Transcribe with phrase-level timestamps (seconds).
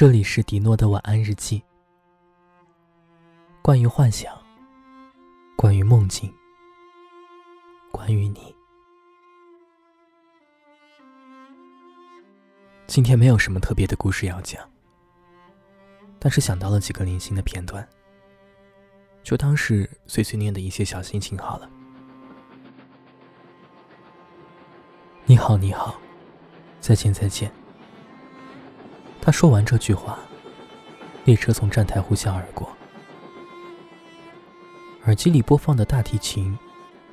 [0.00, 1.62] 这里是迪诺的晚安日记。
[3.60, 4.34] 关于幻想，
[5.54, 6.34] 关于梦境，
[7.92, 8.56] 关于你。
[12.86, 14.66] 今天没有什么特别的故事要讲，
[16.18, 17.86] 但是想到了几个零星的片段，
[19.22, 21.70] 就当是碎碎念的一些小心情好了。
[25.26, 26.00] 你好，你好，
[26.80, 27.52] 再见，再见。
[29.30, 30.18] 他说完这句话，
[31.24, 32.68] 列车从站台呼啸而过，
[35.04, 36.58] 耳机里播放的大提琴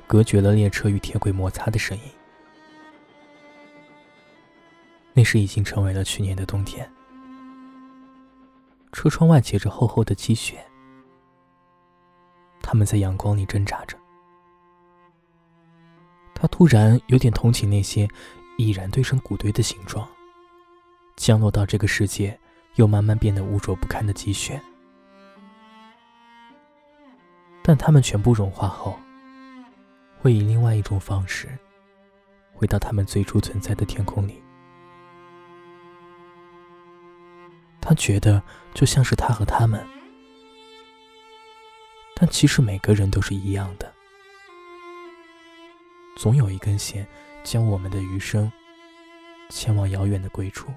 [0.04, 2.02] 隔绝了列车与铁轨摩擦的声音。
[5.12, 6.90] 那时已经成为了去年的冬天，
[8.90, 10.58] 车窗外结着厚厚的积雪，
[12.60, 13.96] 他们在阳光里挣扎着。
[16.34, 18.08] 他突然有点同情那些
[18.56, 20.04] 已然堆成谷堆的形状。
[21.18, 22.38] 降落到这个世界，
[22.76, 24.58] 又慢慢变得污浊不堪的积雪，
[27.60, 28.96] 但它们全部融化后，
[30.20, 31.48] 会以另外一种方式
[32.54, 34.40] 回到他们最初存在的天空里。
[37.80, 38.40] 他觉得
[38.72, 39.84] 就像是他和他们，
[42.14, 43.92] 但其实每个人都是一样的，
[46.16, 47.04] 总有一根线
[47.42, 48.50] 将我们的余生
[49.48, 50.72] 牵往遥远的归处。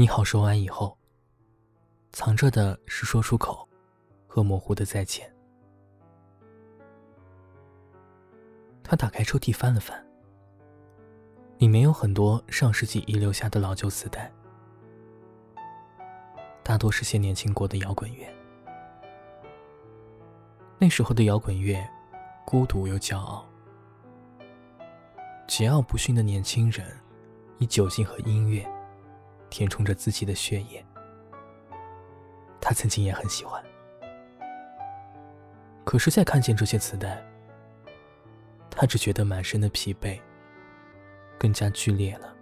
[0.00, 0.96] 你好，说完以后，
[2.10, 3.68] 藏着的是说出口
[4.26, 5.30] 和模糊的再见。
[8.82, 10.02] 他打开抽屉翻了翻，
[11.58, 14.32] 里面有很多上世纪遗留下的老旧磁带，
[16.62, 18.26] 大多是些年轻过的摇滚乐。
[20.78, 21.86] 那时候的摇滚乐，
[22.46, 23.46] 孤独又骄傲，
[25.46, 26.86] 桀骜不驯的年轻人，
[27.58, 28.66] 以酒精和音乐。
[29.50, 30.84] 填充着自己的血液。
[32.60, 33.62] 他曾经也很喜欢，
[35.84, 37.22] 可是再看见这些磁带，
[38.70, 40.20] 他只觉得满身的疲惫
[41.38, 42.34] 更加剧烈了。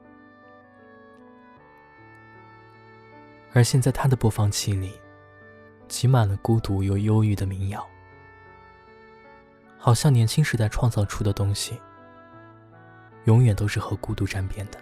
[3.55, 5.01] 而现在，他的播放器里
[5.89, 7.89] 挤满了孤独又忧郁的民谣，
[9.79, 11.81] 好像年轻时代创造出的东西，
[13.25, 14.79] 永远都是和孤独沾边的。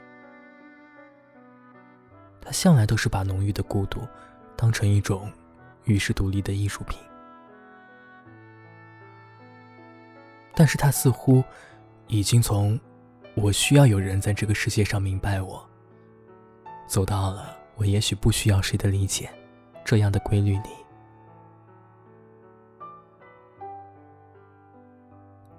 [2.47, 4.07] 他向来都是把浓郁的孤独
[4.57, 5.29] 当成一种
[5.83, 6.97] 与世独立的艺术品，
[10.55, 11.43] 但是他似乎
[12.07, 12.79] 已经从
[13.35, 15.69] “我需要有人在这个世界上明白我”，
[16.87, 19.29] 走到了“我也许不需要谁的理解”
[19.85, 20.71] 这样的规律里。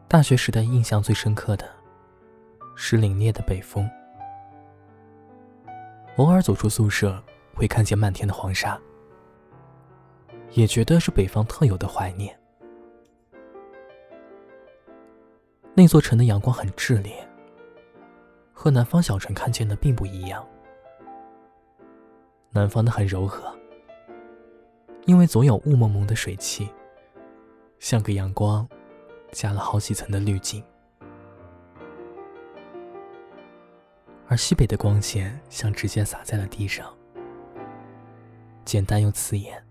[0.08, 1.70] 大学时代印象最深刻的
[2.78, 3.90] 是凛冽的北风。
[6.18, 7.24] 偶尔走出宿舍，
[7.54, 8.80] 会看见漫天的黄沙，
[10.52, 12.38] 也觉得是北方特有的怀念。
[15.76, 17.16] 那座城的阳光很炽烈，
[18.52, 20.44] 和南方小城看见的并不一样。
[22.50, 23.56] 南方的很柔和，
[25.06, 26.68] 因为总有雾蒙蒙的水汽，
[27.78, 28.68] 像给阳光
[29.32, 30.64] 加了好几层的滤镜。
[34.30, 36.94] 而西北的光线像直接洒在了地上，
[38.66, 39.64] 简单又刺眼，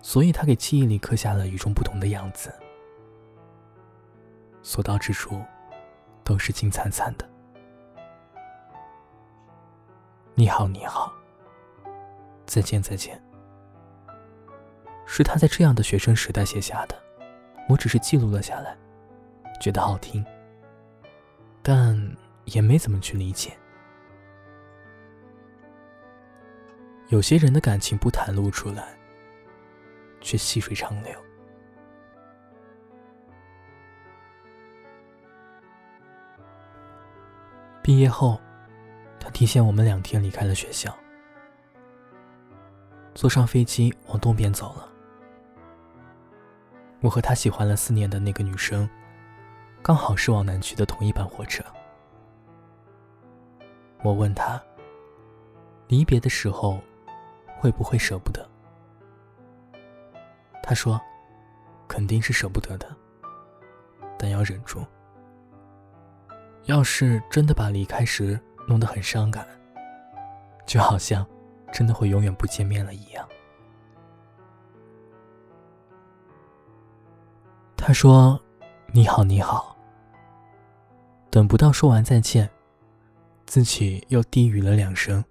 [0.00, 2.50] 所以他给记忆里刻下了与众不同的样子，
[4.62, 5.42] 所到之处
[6.24, 7.28] 都是金灿灿的。
[10.34, 11.12] 你好，你好，
[12.46, 13.22] 再见，再见。
[15.04, 16.96] 是他在这样的学生时代写下的，
[17.68, 18.74] 我只是记录了下来，
[19.60, 20.24] 觉得好听，
[21.62, 22.16] 但。
[22.52, 23.56] 也没怎么去理解，
[27.08, 28.98] 有些人的感情不袒露出来，
[30.20, 31.12] 却细水长流。
[37.82, 38.40] 毕业后，
[39.18, 40.96] 他提前我们两天离开了学校，
[43.14, 44.88] 坐上飞机往东边走了。
[47.00, 48.88] 我和他喜欢了四年的那个女生，
[49.82, 51.64] 刚好是往南去的同一班火车。
[54.02, 54.60] 我问他
[55.88, 56.80] ：“离别的时候，
[57.58, 58.48] 会不会舍不得？”
[60.62, 61.00] 他说
[61.88, 62.86] ：“肯定是舍不得的，
[64.18, 64.84] 但要忍住。
[66.64, 69.46] 要是真的把离开时弄得很伤感，
[70.66, 71.26] 就好像
[71.72, 73.28] 真的会永远不见面了一样。”
[77.76, 78.40] 他说
[78.92, 79.76] ：“你好，你好。”
[81.30, 82.48] 等不到说完再见，
[83.50, 85.24] 自己又低语了两声：“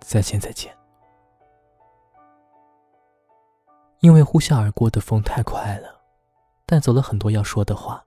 [0.00, 0.74] 再见，再见。”
[4.00, 6.00] 因为呼啸而过的风太快了，
[6.64, 8.02] 带走了很多要说的话。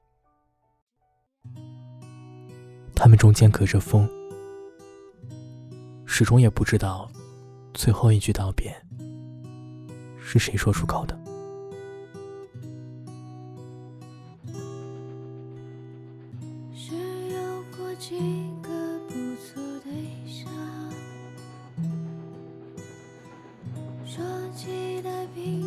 [2.96, 4.10] 他们中间隔着风，
[6.08, 7.08] 始终也不知道
[7.76, 8.76] 最后一句道别
[10.18, 11.16] 是谁说出口的。
[25.04, 25.65] ได้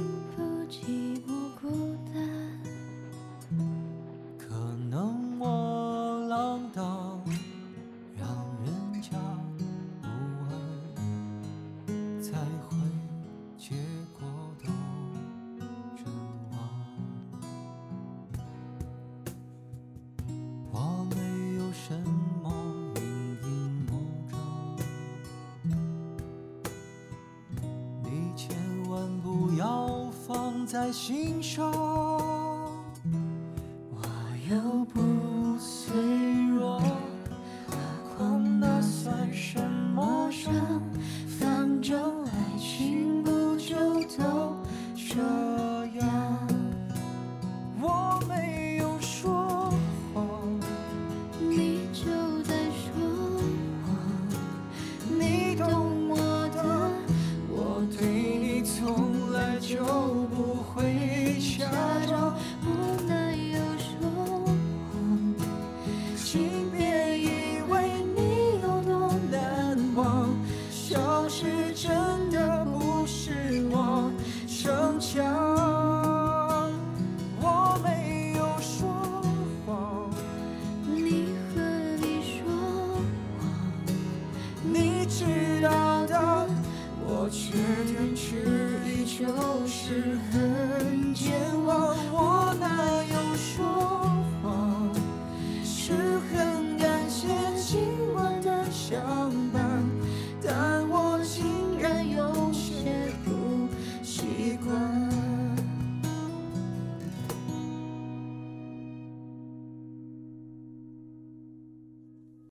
[30.69, 32.38] 在心上，
[85.09, 85.25] 知
[85.63, 86.47] 道的
[87.01, 87.53] 我缺
[87.87, 91.33] 点之一就是很健
[92.13, 92.38] 忘。